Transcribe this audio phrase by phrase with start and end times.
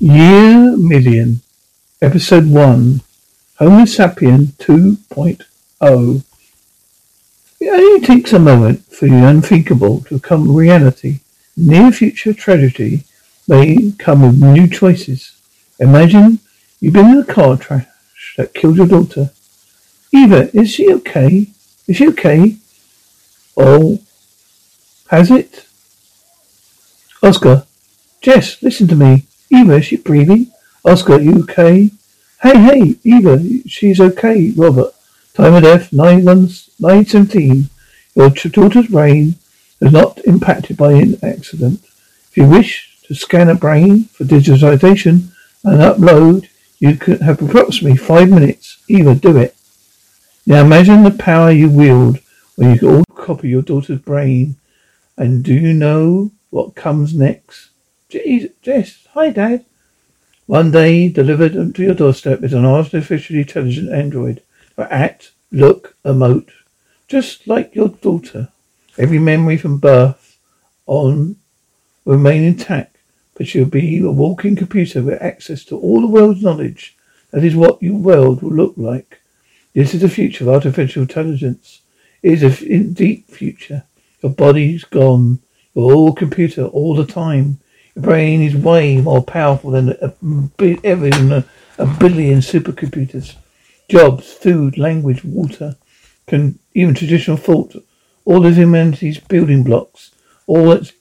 [0.00, 1.40] Year Million,
[2.00, 3.00] Episode 1,
[3.58, 6.22] Homo Sapien 2.0.
[7.58, 11.18] It only takes a moment for the unthinkable to become reality.
[11.56, 13.02] Near future tragedy
[13.48, 15.32] may come with new choices.
[15.80, 16.38] Imagine
[16.78, 17.86] you've been in a car crash
[18.36, 19.30] that killed your daughter.
[20.14, 21.48] Eva, is she okay?
[21.88, 22.56] Is she okay?
[23.56, 24.00] Oh,
[25.08, 25.66] has it?
[27.20, 27.66] Oscar,
[28.22, 29.24] Jess, listen to me.
[29.50, 30.52] Eva, is she breathing?
[30.84, 31.90] Oscar, you okay?
[32.42, 34.52] Hey, hey, Eva, she's okay.
[34.56, 34.94] Robert,
[35.34, 37.68] time of death, 917.
[38.14, 39.34] Your daughter's brain
[39.80, 41.84] is not impacted by an accident.
[42.30, 45.28] If you wish to scan a brain for digitization
[45.64, 46.48] and upload,
[46.78, 48.78] you could have approximately five minutes.
[48.88, 49.56] Eva, do it.
[50.46, 52.20] Now imagine the power you wield
[52.56, 54.56] when you can copy your daughter's brain.
[55.16, 57.70] And do you know what comes next?
[58.10, 59.66] Jess, hi Dad.
[60.46, 64.42] One day, delivered to your doorstep is an artificially intelligent android.
[64.76, 66.48] To act, look, emote,
[67.06, 68.48] just like your daughter.
[68.96, 70.38] Every memory from birth
[70.86, 71.36] on
[72.06, 72.96] will remain intact,
[73.34, 76.96] but she'll be a walking computer with access to all the world's knowledge.
[77.30, 79.20] That is what your world will look like.
[79.74, 81.82] This is the future of artificial intelligence.
[82.22, 83.82] It is a deep future.
[84.22, 85.40] Your body's gone.
[85.74, 87.58] You're all computer all the time
[88.00, 91.44] brain is way more powerful than a, a,
[91.78, 93.34] a billion supercomputers.
[93.88, 95.76] Jobs, food, language, water,
[96.26, 97.74] can even traditional thought,
[98.24, 100.10] all of humanity's building blocks,
[100.46, 100.92] all that's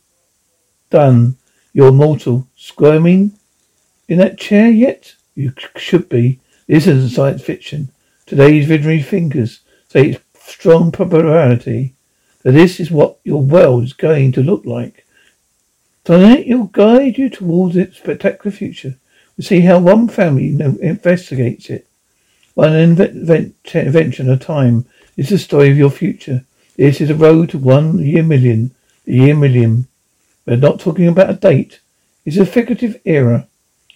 [0.89, 1.37] done.
[1.73, 2.47] You're mortal.
[2.55, 3.33] Squirming
[4.07, 5.15] in that chair yet?
[5.35, 6.39] You should be.
[6.67, 7.91] This isn't science fiction.
[8.25, 11.95] Today's visionary thinkers say it's strong probability
[12.43, 15.05] that this is what your world is going to look like.
[16.07, 18.95] Tonight it will guide you towards its spectacular future.
[19.35, 21.85] We'll see how one family investigates it.
[22.53, 24.85] One invention at a time
[25.17, 26.45] is the story of your future.
[26.77, 28.73] This is a road to one year million.
[29.03, 29.89] The year million.
[30.45, 31.81] We're not talking about a date.
[32.23, 33.49] It's a figurative era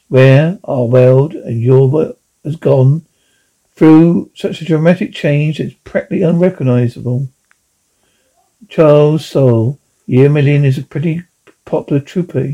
[0.10, 3.06] where our world and your world has gone
[3.74, 7.30] through such a dramatic change it's practically unrecognizable.
[8.68, 11.24] Charles Soule, Year Million is a pretty
[11.66, 12.54] popular trooper.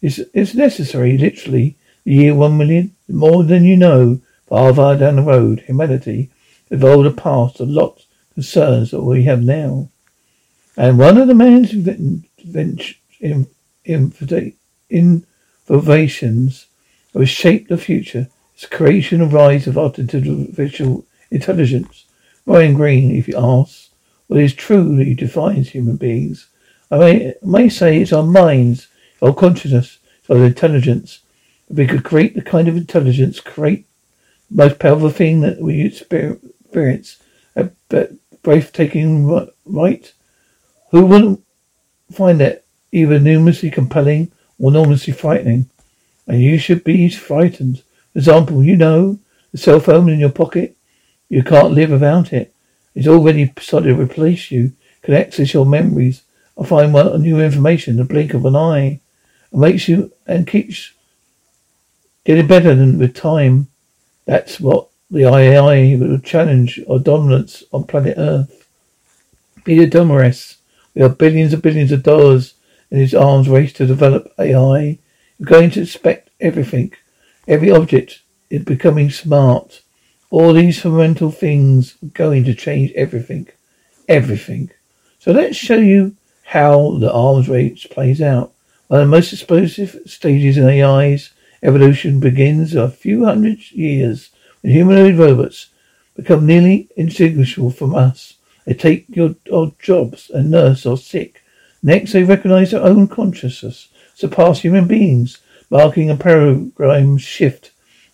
[0.00, 5.16] It's, it's necessary, literally, the year one million, more than you know, far, far down
[5.16, 6.30] the road, humanity
[6.70, 9.88] evolved a past of lots of concerns that we have now.
[10.76, 11.72] And one of the man's
[14.90, 16.66] innovations
[17.12, 22.06] that will shape the future is creation and rise of artificial intelligence.
[22.46, 23.90] Ryan Green, if you ask,
[24.28, 26.48] what is truly defines human beings
[26.92, 28.88] I may, may say it's our minds,
[29.22, 29.98] our consciousness,
[30.28, 31.20] our intelligence.
[31.70, 33.86] If we could create the kind of intelligence, create
[34.50, 37.16] the most powerful thing that we experience,
[37.56, 38.08] uh, a
[38.42, 39.26] breathtaking
[39.64, 40.12] right,
[40.90, 41.42] who wouldn't
[42.12, 45.70] find it either enormously compelling or enormously frightening?
[46.26, 47.78] And you should be frightened.
[48.12, 49.18] For example, you know
[49.50, 50.76] the cell phone in your pocket,
[51.30, 52.54] you can't live without it.
[52.94, 56.22] It's already started to replace you, can access your memories,
[56.58, 59.00] I find one new information in the blink of an eye.
[59.52, 60.92] It makes you and keeps
[62.24, 63.66] Getting better than with time.
[64.26, 68.68] That's what the AI will challenge our dominance on planet Earth.
[69.64, 70.56] Peter Diamandis,
[70.94, 72.54] we have billions and billions of dollars
[72.92, 74.98] in his arms race to develop AI.
[75.38, 76.92] You're going to expect everything.
[77.48, 78.20] Every object
[78.50, 79.82] is becoming smart.
[80.30, 83.48] All these fundamental things are going to change everything.
[84.08, 84.70] Everything.
[85.18, 86.16] So let's show you
[86.52, 88.52] how the arms race plays out.
[88.88, 91.30] One of the most explosive stages in AI's
[91.62, 94.28] evolution begins a few hundred years
[94.60, 95.68] when humanoid robots
[96.14, 98.34] become nearly indistinguishable from us.
[98.66, 99.34] They take your
[99.78, 101.42] jobs and nurse or sick.
[101.82, 105.38] Next, they recognize their own consciousness, surpass human beings,
[105.70, 107.70] marking a paradigm shift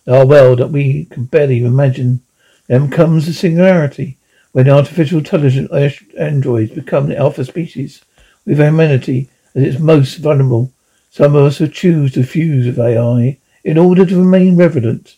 [0.07, 2.21] in our world that we can barely imagine.
[2.67, 4.17] Then comes the singularity,
[4.53, 8.01] when artificial intelligent eh, androids become the alpha species,
[8.45, 10.71] with humanity as its most vulnerable.
[11.09, 15.15] Some of us will choose to fuse with AI in order to remain relevant.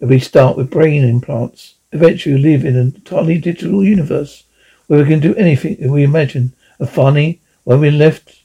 [0.00, 4.44] If we start with brain implants, eventually live in an entirely digital universe
[4.86, 6.52] where we can do anything that we imagine.
[6.78, 8.42] And funny, when we left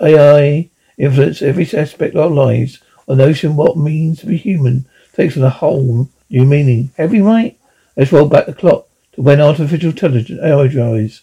[0.00, 5.36] AI influence every aspect of our lives, our notion what means to be human takes
[5.36, 6.90] on a whole new meaning.
[6.96, 7.58] Heavy, right?
[7.96, 11.22] Let's roll back the clock to when artificial intelligence AI drives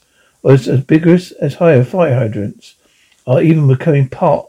[0.51, 2.75] was as vigorous as higher fire hydrants,
[3.25, 4.47] are even becoming part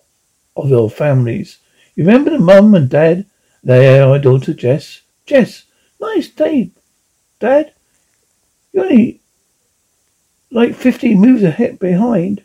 [0.57, 1.59] of our families.
[1.95, 3.27] You remember the mum and dad
[3.67, 5.01] they are my daughter, Jess.
[5.27, 5.65] Jess,
[6.01, 6.71] nice day,
[7.41, 7.73] Dad.
[8.73, 9.21] You're only
[10.53, 12.45] like fifteen moves ahead behind.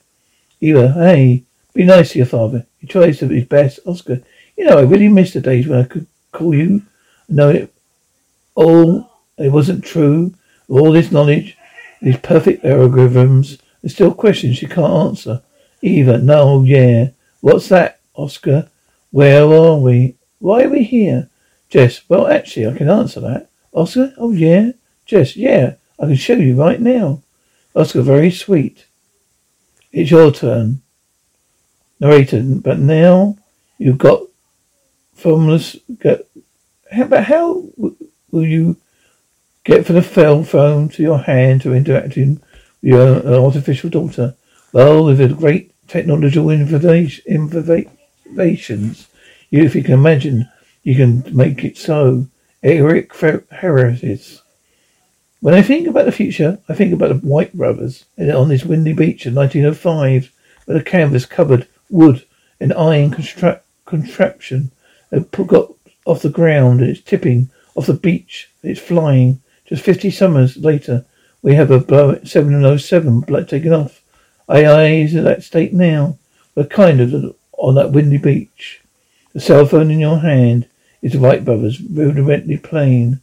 [0.61, 1.43] Eva, hey,
[1.75, 2.65] be nice to your father.
[2.79, 3.79] He tries to his best.
[3.85, 4.23] Oscar,
[4.57, 6.81] you know, I really miss the days when I could call you
[7.29, 7.71] know it
[8.55, 10.33] all it wasn't true.
[10.69, 11.55] All this knowledge,
[12.01, 15.41] these perfect algorithms, there's still questions you can't answer.
[15.81, 17.09] Eva, no, yeah.
[17.41, 18.69] What's that, Oscar?
[19.11, 20.15] Where are we?
[20.39, 21.29] Why are we here?
[21.69, 23.49] Jess, well, actually, I can answer that.
[23.73, 24.71] Oscar, oh yeah.
[25.05, 27.21] Jess, yeah, I can show you right now.
[27.75, 28.85] Oscar, very sweet.
[29.91, 30.81] It's your turn.
[31.99, 33.37] Narrator, but now
[33.77, 34.21] you've got
[35.13, 35.75] formless.
[36.01, 36.27] But
[36.91, 38.77] how will you
[39.63, 42.41] get the phone to your hand to interacting
[42.81, 44.35] with your uh, artificial daughter?
[44.73, 47.19] Well, with the great technological innovations
[49.51, 50.49] if you can imagine,
[50.83, 52.27] you can make it so.
[52.63, 53.13] Eric
[53.49, 54.41] Harris.
[55.39, 58.93] When I think about the future, I think about the Wright Brothers on this windy
[58.93, 60.31] beach in 1905,
[60.67, 62.23] with a canvas covered wood
[62.59, 63.11] and iron
[63.85, 64.71] contraption
[65.09, 65.73] that got
[66.05, 68.49] off the ground and it's tipping off the beach.
[68.63, 69.40] It's flying.
[69.71, 71.05] Just 50 summers later,
[71.41, 74.01] we have a Boeing 707 taken off.
[74.49, 76.17] AI is in that state now.
[76.55, 78.81] We're kind of on that windy beach.
[79.31, 80.67] The cell phone in your hand
[81.01, 83.21] is the Wright brothers rudimentally plane.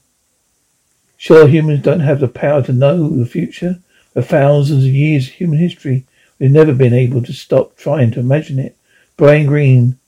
[1.18, 3.80] Sure, humans don't have the power to know the future.
[4.14, 6.06] For thousands of years of human history,
[6.38, 8.74] we've never been able to stop trying to imagine it.
[9.18, 9.98] Brian Greene,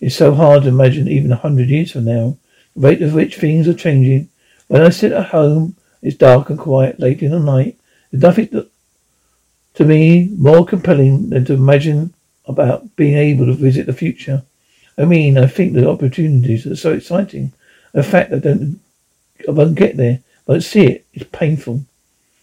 [0.00, 2.36] it's so hard to imagine even a hundred years from now.
[2.74, 4.28] The rate at which things are changing.
[4.66, 7.78] When I sit at home, it's dark and quiet late in the night.
[8.10, 8.70] There's nothing that,
[9.74, 12.12] to me more compelling than to imagine
[12.44, 14.42] about being able to visit the future.
[14.98, 17.52] I mean, I think the opportunities are so exciting.
[17.92, 18.80] The fact that I don't,
[19.48, 21.86] I won't get there, but see it is painful.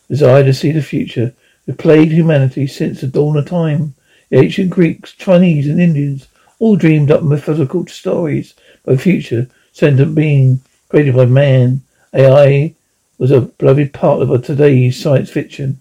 [0.10, 1.34] Desire to see the future
[1.68, 3.94] has plagued humanity since the dawn of time.
[4.30, 10.16] The ancient Greeks, Chinese, and Indians all dreamed up mythological stories of a future sentient
[10.16, 11.82] being created by man.
[12.14, 12.74] AI
[13.22, 15.80] was a beloved part of today's science fiction.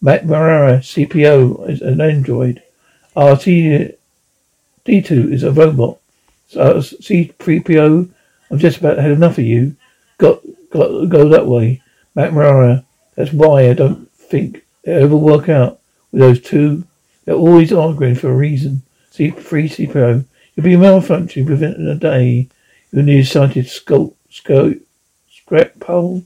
[0.00, 2.60] Matt Mira, CPO, is an android.
[3.14, 3.94] RT
[4.84, 6.00] D2 is a robot.
[6.48, 8.10] So, uh, C3PO,
[8.50, 9.76] I've just about had enough of you.
[10.18, 11.80] Got, got go that way.
[12.16, 12.84] Matt Mira,
[13.14, 15.78] that's why I don't think it ever work out
[16.10, 16.82] with those two.
[17.24, 18.82] They're always arguing for a reason.
[19.12, 20.24] C3PO,
[20.56, 22.48] you'll be malfunctioning within a day.
[22.90, 24.78] Your nearsighted scope, scope,
[25.30, 26.24] scrap pole.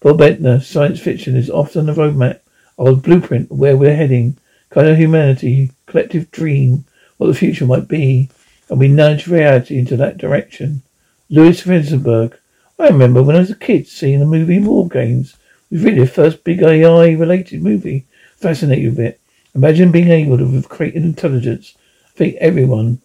[0.00, 2.40] Bob Bentner, science fiction is often a roadmap
[2.78, 4.38] a blueprint where we're heading.
[4.70, 6.84] Kind of humanity, collective dream,
[7.16, 8.30] what the future might be
[8.68, 10.82] and we nudge reality into that direction.
[11.30, 12.38] Louis Rosenberg.
[12.78, 15.36] I remember when I was a kid seeing the movie War Games.
[15.70, 18.06] It was really the first big AI related movie.
[18.36, 19.20] Fascinated with it.
[19.54, 21.74] Imagine being able to create an intelligence.
[22.06, 23.00] I think everyone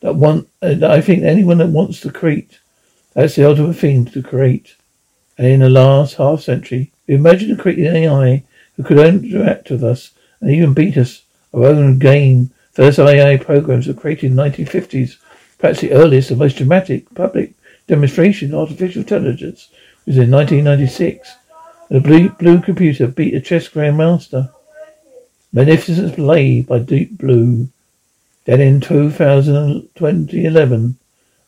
[0.00, 2.60] that want, uh, I think anyone that wants to create,
[3.14, 4.76] that's the ultimate thing to create.
[5.38, 8.44] And in the last half century, we imagined creating an AI
[8.76, 11.22] who could interact with us and even beat us.
[11.54, 15.16] Our own game First AI programs were created in the 1950s,
[15.58, 17.54] perhaps the earliest and most dramatic public
[17.88, 19.68] demonstration of artificial intelligence
[20.06, 21.28] was in 1996.
[21.90, 24.52] The blue, blue computer beat a chess grandmaster.
[25.52, 27.68] Magnificent Play by Deep Blue.
[28.44, 30.98] Then in 2011,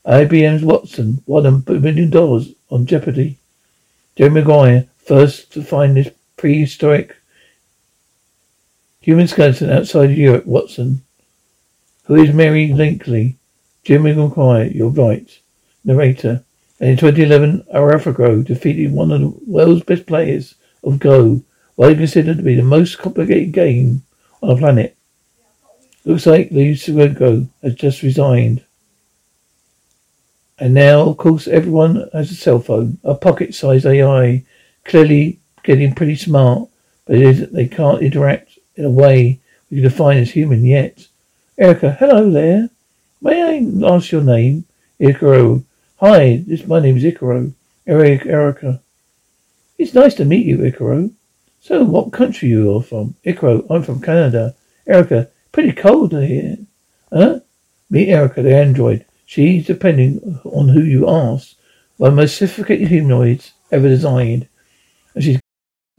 [0.05, 3.39] IBM's Watson won a million dollars on Jeopardy.
[4.21, 7.17] Jerry McGuire, first to find this prehistoric
[9.01, 11.01] human skeleton outside Europe, Watson.
[12.05, 13.37] Who is Mary Leakey?
[13.83, 15.27] Jimmy Maguire, you're right.
[15.87, 16.45] Narrator.
[16.81, 21.41] And in 2011, AlphaGo defeated one of the world's best players of Go,
[21.79, 24.03] widely considered to be the most complicated game
[24.43, 24.99] on the planet.
[26.05, 28.63] Looks like Lee Surenko has just resigned.
[30.61, 34.45] And now, of course, everyone has a cell phone, a pocket-sized AI,
[34.85, 36.69] clearly getting pretty smart,
[37.07, 39.41] but it is, they can't interact in a way
[39.71, 41.07] we can define as human yet.
[41.57, 42.69] Erica, hello there.
[43.23, 44.67] May I ask your name?
[45.01, 45.65] Icaro.
[46.01, 47.55] Hi, this my name is Icaro.
[47.87, 48.83] Eric, Erica.
[49.79, 51.11] It's nice to meet you, Icaro.
[51.63, 53.15] So, what country you are from?
[53.25, 54.55] Icaro, I'm from Canada.
[54.87, 56.59] Erica, pretty cold here.
[57.11, 57.41] Huh?
[57.89, 59.07] Meet Erica, the android.
[59.31, 61.55] She's, depending on who you ask,
[61.99, 64.49] one of the most sophisticated humanoids ever designed.
[65.15, 65.40] And she's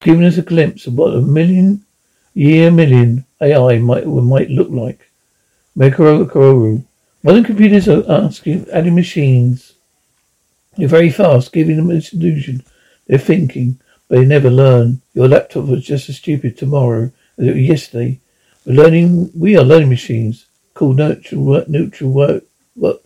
[0.00, 1.84] Giving us a glimpse of what a million
[2.34, 5.10] year million AI might might look like.
[5.76, 6.84] Mekororu.
[7.22, 9.74] Modern computers are asking adding machines.
[10.76, 12.64] They're very fast, giving them an illusion.
[13.06, 13.78] They're thinking,
[14.08, 15.02] but they never learn.
[15.14, 18.20] Your laptop was just as stupid tomorrow as it was yesterday.
[18.64, 22.44] We're learning we are learning machines called neutral work neutral work
[22.76, 23.02] work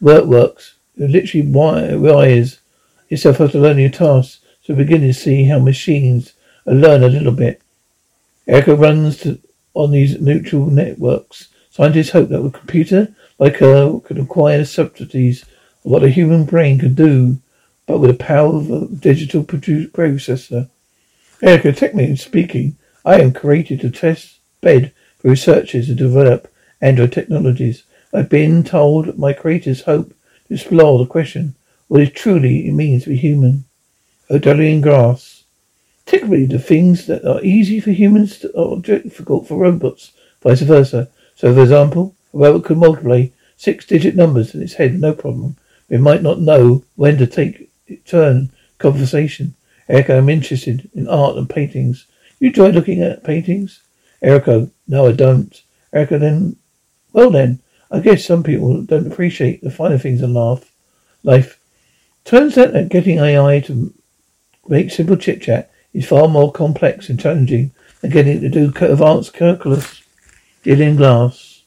[0.00, 0.74] work works.
[0.96, 2.60] It literally wire- wires
[3.08, 4.40] yourself after learning a task.
[4.66, 6.32] So we're beginning to see how machines
[6.64, 7.62] learn a little bit.
[8.48, 9.38] Erica runs to,
[9.74, 11.50] on these neural networks.
[11.70, 16.80] Scientists hope that a computer like her could acquire subtleties of what a human brain
[16.80, 17.38] could do,
[17.86, 20.68] but with the power of a digital processor.
[21.40, 27.84] Erica, technically speaking, I am created to test bed for researchers to develop Android technologies.
[28.12, 30.12] I've been told my creators hope
[30.48, 31.54] to explore the question
[31.86, 33.65] what it truly means to be human.
[34.30, 35.44] Odelian grass.
[36.04, 41.08] Typically, the things that are easy for humans are difficult for robots, vice versa.
[41.34, 45.56] So, for example, a robot could multiply six-digit numbers in its head, no problem.
[45.88, 47.70] It might not know when to take
[48.04, 49.54] turn conversation.
[49.88, 52.06] Erica, I'm interested in art and paintings.
[52.40, 53.82] You enjoy looking at paintings?
[54.22, 55.62] Erica, no, I don't.
[55.92, 56.56] Erica, then,
[57.12, 60.72] well then, I guess some people don't appreciate the finer things in life.
[61.22, 61.60] Life.
[62.24, 63.94] Turns out that getting AI to
[64.68, 69.32] make simple chit chat is far more complex and challenging than getting to do advanced
[69.32, 70.02] calculus.
[70.66, 71.62] Dylan Glas.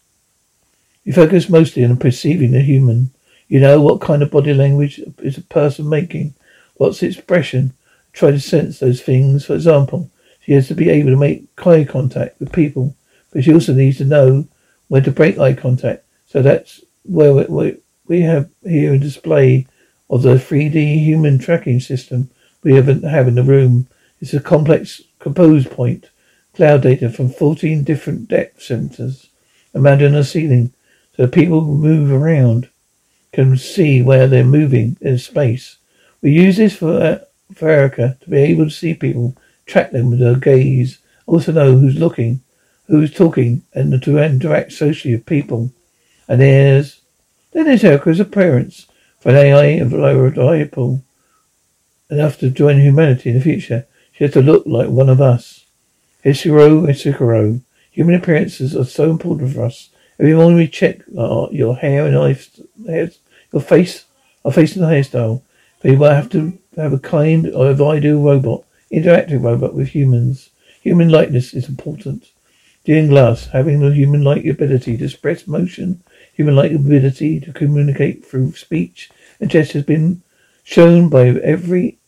[1.06, 3.12] You focus mostly on perceiving the human.
[3.48, 6.36] You know what kind of body language is a person making,
[6.76, 7.74] what's its expression.
[8.12, 9.46] Try to sense those things.
[9.46, 12.94] For example, she has to be able to make eye contact with people,
[13.32, 14.48] but she also needs to know
[14.90, 16.04] when to break eye contact.
[16.28, 19.66] So that's where we, we, we have here a display
[20.10, 22.30] of the 3D human tracking system
[22.64, 23.88] we have in, the room.
[24.22, 26.10] It's a complex composed point,
[26.54, 29.30] cloud data from 14 different depth sensors
[29.74, 30.74] Imagine a ceiling,
[31.16, 32.70] so people who move around
[33.32, 35.78] can see where they're moving in space.
[36.22, 37.20] We use this for, uh,
[37.54, 39.36] for Erica to be able to see people,
[39.68, 40.98] track them with her gaze,
[41.28, 42.42] also know who's looking,
[42.88, 45.72] who's talking, and to interact socially with people.
[46.28, 47.02] And there's,
[47.52, 48.88] then there's Erica's appearance
[49.20, 49.66] for an AI
[52.10, 53.88] enough to join humanity in the future.
[54.12, 55.66] She has to look like one of us.
[56.26, 57.62] Hiroshi Ishiguro.
[57.92, 59.90] Human appearances are so important for us.
[60.20, 64.06] Every morning we check uh, your hair and eyes, your face,
[64.44, 65.42] our face and hairstyle.
[65.82, 70.50] But will have to have a kind of ideal robot, interactive robot with humans.
[70.82, 72.26] Human likeness is important.
[72.84, 76.02] Dean Glass, having the human-like ability to express emotion,
[76.34, 80.22] human-like ability to communicate through speech and gesture has been
[80.64, 81.99] shown by every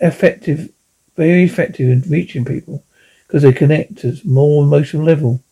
[0.00, 0.70] effective,
[1.16, 2.84] very effective in reaching people
[3.26, 5.42] because they connect at more emotional level.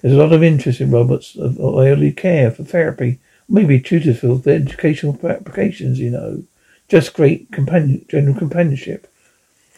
[0.00, 3.18] There's a lot of interest in robots of elderly care for therapy,
[3.48, 6.44] maybe tutors for educational applications, you know.
[6.88, 9.12] Just great companion, general companionship.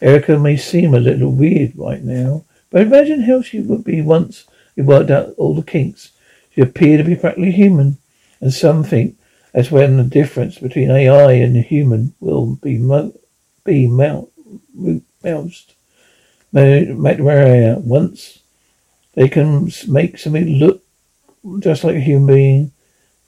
[0.01, 4.45] Erica may seem a little weird right now, but imagine how she would be once
[4.75, 6.11] we worked out all the kinks.
[6.51, 7.97] She appeared to be practically human,
[8.39, 9.17] and some think
[9.53, 12.77] that's when the difference between AI and human will be
[13.63, 14.29] be mount,
[15.23, 15.73] moused.
[16.53, 16.83] Uh,
[17.79, 18.39] once
[19.13, 20.83] they can make something look
[21.59, 22.71] just like a human being,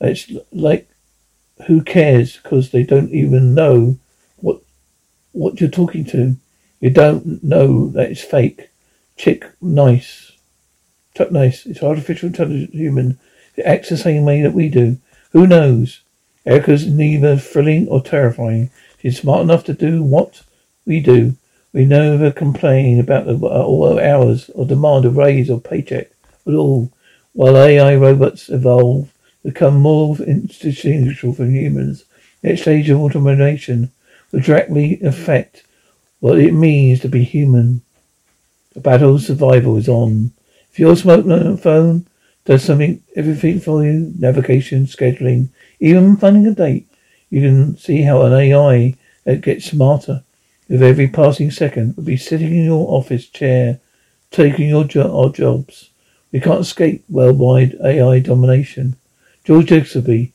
[0.02, 0.90] it's like
[1.68, 2.38] who cares?
[2.38, 3.98] Because they don't even know
[4.38, 4.62] what
[5.32, 6.36] what you're talking to.
[6.80, 8.70] You don't know that it's fake.
[9.16, 10.34] Chick nice.
[11.16, 11.66] Chuck nice.
[11.66, 13.20] It's artificial intelligent human.
[13.56, 14.98] It acts the same way that we do.
[15.32, 16.02] Who knows?
[16.46, 18.70] Erica's neither thrilling or terrifying.
[19.04, 20.44] She's smart enough to do what
[20.86, 21.36] we do.
[21.74, 26.12] We never complain about the uh, all hours or demand a raise or paycheck
[26.48, 26.90] at all.
[27.34, 32.06] While AI robots evolve, become more indistinguishable from humans,
[32.44, 33.92] next stage of automation
[34.32, 35.64] will directly affect
[36.22, 37.82] what it means to be human.
[38.72, 40.32] The battle of survival is on.
[40.72, 42.06] If your smartphone
[42.46, 45.50] does something, everything for you, navigation, scheduling,
[45.82, 46.88] even finding a date,
[47.34, 50.24] you can see how an AI that gets smarter
[50.70, 53.80] with every passing second would be sitting in your office chair,
[54.30, 55.90] taking your jo- our jobs.
[56.32, 58.98] We can't escape worldwide AI domination.
[59.44, 60.32] George Dixby,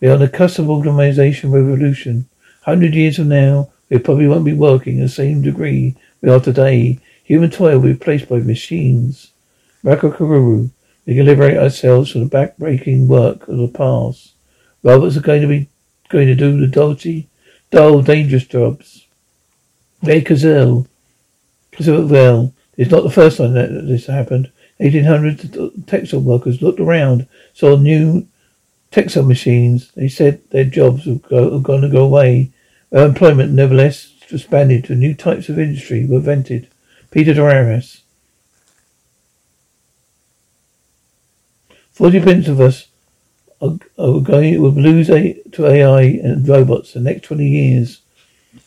[0.00, 2.28] we are on the cusp of automation revolution.
[2.62, 6.40] Hundred years from now, we probably won't be working in the same degree we are
[6.40, 6.98] today.
[7.22, 9.30] Human toil will be replaced by machines.
[9.84, 10.68] Rakakuru,
[11.06, 14.32] we can liberate ourselves from the back-breaking work of the past.
[14.82, 15.69] Robots are going to be
[16.10, 17.28] going to do the dodgy,
[17.70, 19.06] dull, dangerous jobs.
[20.02, 20.86] Ray Kurzweil,
[21.78, 24.50] well, it's not the first time that this happened.
[24.78, 28.26] 1800 textile workers looked around, saw new
[28.90, 29.90] textile machines.
[29.94, 32.52] They said their jobs were, go, were going to go away.
[32.90, 36.68] Their employment, nevertheless, expanded to new types of industry were invented.
[37.10, 38.02] Peter Diamandis.
[41.92, 42.86] Forty percent of us
[43.60, 43.78] are,
[44.20, 48.00] going will lose to AI and robots in the next twenty years.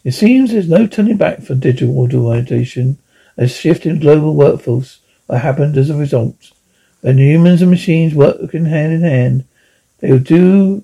[0.03, 2.97] It seems there's no turning back for digital automation.
[3.35, 6.51] A shift in global workforce that happened as a result.
[7.01, 9.45] When humans and machines work in hand in hand,
[9.99, 10.83] they will do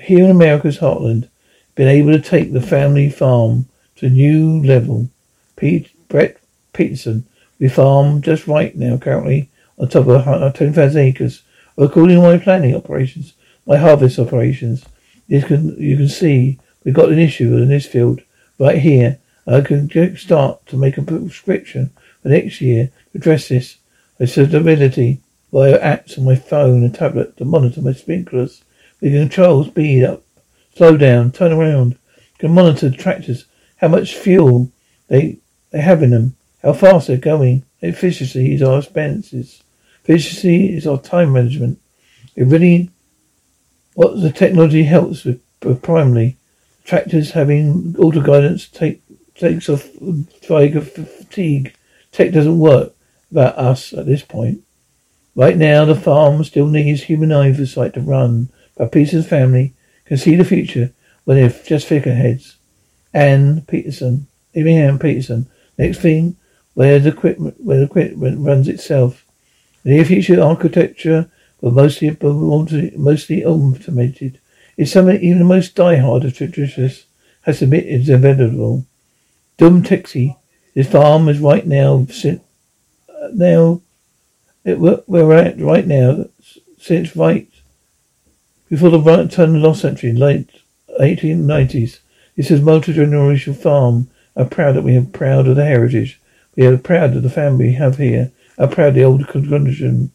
[0.00, 1.28] here in America's heartland,
[1.74, 5.08] been able to take the family farm to a new level.
[5.56, 6.38] Pete, Brett
[6.72, 7.26] Peterson,
[7.58, 11.42] we farm just right now currently on top of 10,000 acres.
[11.78, 14.84] According to my planning operations, my harvest operations,
[15.28, 18.20] you can, you can see we've got an issue in this field
[18.58, 19.20] right here.
[19.46, 23.76] I can start to make a prescription for next year to address this.
[24.18, 25.20] I said ability
[25.52, 28.64] via apps on my phone and tablet to monitor my sprinklers.
[29.00, 30.24] We can control speed up,
[30.74, 31.96] slow down, turn around.
[32.16, 33.44] We can monitor the tractors,
[33.76, 34.72] how much fuel
[35.06, 35.38] they
[35.70, 37.64] they have in them, how fast they're going.
[37.80, 39.62] Efficiency is our expenses.
[40.08, 41.78] Efficiency is our time management.
[42.34, 42.90] It really
[43.92, 46.38] what the technology helps with, with primarily
[46.84, 49.02] tractors having auto guidance take
[49.34, 51.74] takes off fatigue.
[52.10, 52.94] Tech doesn't work
[53.30, 54.62] without us at this point.
[55.34, 59.74] Right now, the farm still needs human oversight to run, but Peterson's family
[60.06, 60.90] can see the future
[61.24, 62.56] when they're just figureheads.
[63.12, 65.48] Ann Peterson, even Ann Peterson.
[65.76, 66.36] Next thing,
[66.72, 69.26] where the equipment, where the equipment runs itself.
[69.84, 72.16] The near future architecture will mostly,
[72.96, 74.40] mostly automated.
[74.76, 77.06] It's something even the most diehard of traditionalists
[77.42, 78.84] has admitted is inevitable.
[79.56, 80.36] Dum Tixi,
[80.74, 83.80] this farm is right now, uh, now
[84.64, 86.26] it, we're at right now,
[86.78, 87.48] since right
[88.68, 90.50] before the right turn of the last century, late
[91.00, 91.98] 1890s.
[92.36, 94.10] This is multi-generational farm.
[94.36, 96.20] I'm proud that we are proud of the heritage.
[96.54, 98.30] We are proud of the family we have here.
[98.58, 99.26] I'm proud the old.
[99.28, 100.10] Conjunction.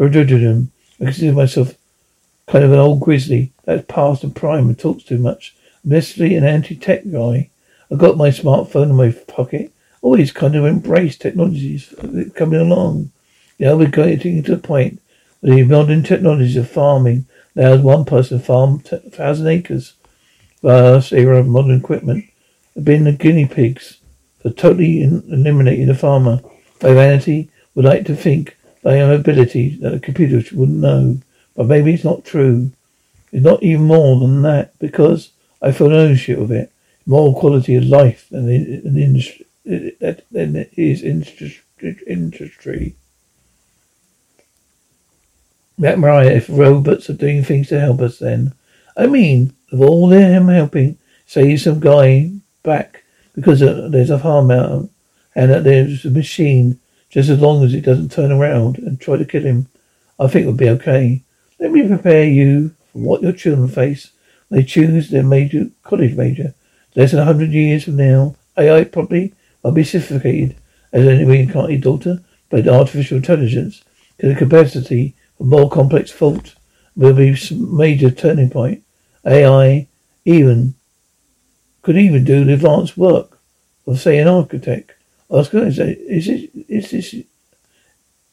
[0.00, 1.74] I consider myself
[2.46, 5.54] kind of an old grizzly that's past and prime and talks too much.
[5.84, 7.50] I'm an anti-tech guy.
[7.90, 9.72] I've got my smartphone in my pocket.
[10.02, 11.92] Always kind of embrace technologies
[12.36, 13.10] coming along.
[13.58, 15.00] Now we're getting to the point
[15.40, 19.94] where the modern technologies of farming allows one person to farm a thousand acres.
[20.62, 22.24] Vast era of modern equipment
[22.74, 23.98] have been the guinea pigs
[24.40, 26.40] for totally eliminating the farmer.
[26.80, 31.20] Humanity would like to think have ability that a computer wouldn't know,
[31.54, 32.72] but maybe it's not true.
[33.30, 35.30] It's not even more than that because
[35.62, 36.72] I feel ownership of it,
[37.06, 42.96] more quality of life than the industry than it is industry.
[45.78, 48.54] That right, if robots are doing things to help us then.
[48.96, 52.32] I mean, of all them helping, say some guy
[52.64, 53.04] back
[53.36, 54.90] because there's a farm out
[55.36, 59.16] and that there's a machine, just as long as it doesn't turn around and try
[59.16, 59.68] to kill him,
[60.18, 61.22] I think it would be okay.
[61.58, 64.10] Let me prepare you for what your children face
[64.50, 66.54] they choose their major college major.
[66.94, 70.56] Less than a hundred years from now, AI probably will be sophisticated
[70.92, 73.82] as any reincarnated daughter, but artificial intelligence
[74.18, 76.54] to the capacity for more complex thought
[76.96, 78.82] will be some major turning point.
[79.24, 79.86] AI
[80.24, 80.74] even
[81.82, 83.38] could even do the advanced work
[83.86, 84.92] of say an architect.
[85.30, 87.14] Oscar is is it is this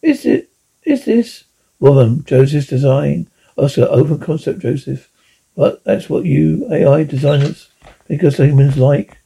[0.01, 0.49] is it
[0.83, 1.43] is this
[1.79, 3.27] woman Joseph's design?
[3.57, 5.09] Oscar open concept Joseph.
[5.55, 7.69] But that's what you AI designers
[8.09, 9.17] us humans like.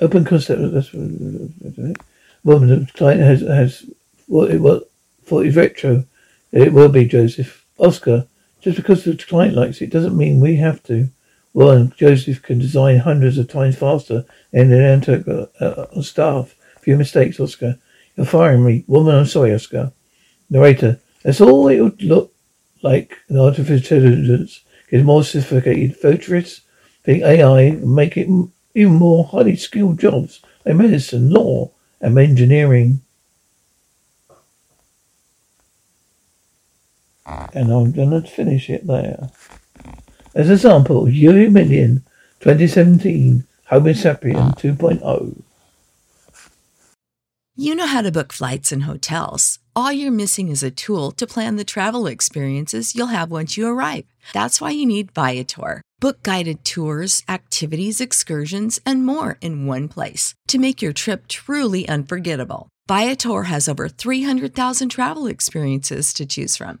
[0.00, 0.60] Open concept.
[0.72, 1.96] That's what.
[2.44, 3.84] Woman, the client has has
[4.26, 4.82] what it was
[5.24, 6.04] thought it retro.
[6.50, 8.26] It will be Joseph Oscar.
[8.60, 11.08] Just because the client likes it doesn't mean we have to.
[11.54, 16.54] Well, Joseph can design hundreds of times faster than the Antec uh, uh, staff.
[16.80, 17.78] Few mistakes, Oscar.
[18.16, 18.84] You're firing me.
[18.86, 19.92] Woman, I'm sorry, Oscar.
[20.50, 21.00] Narrator.
[21.22, 22.34] That's all it would look
[22.82, 24.60] like an artificial intelligence
[24.90, 25.96] gets more sophisticated.
[25.96, 26.62] Futurists
[27.04, 28.28] think AI make it
[28.74, 33.00] even more highly skilled jobs like medicine, law, and engineering.
[37.54, 39.30] And I'm going to finish it there.
[40.34, 42.02] As a sample, Year Million
[42.40, 44.54] 2017 Homo sapien ah.
[44.56, 45.42] 2.0.
[47.54, 49.58] You know how to book flights and hotels.
[49.76, 53.66] All you're missing is a tool to plan the travel experiences you'll have once you
[53.66, 54.04] arrive.
[54.32, 55.82] That's why you need Viator.
[56.00, 61.86] Book guided tours, activities, excursions, and more in one place to make your trip truly
[61.88, 62.68] unforgettable.
[62.88, 66.80] Viator has over 300,000 travel experiences to choose from.